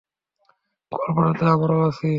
[0.91, 2.09] গল্পটাতে আমরাও আছি।